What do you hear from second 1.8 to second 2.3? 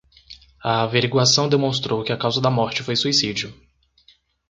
que a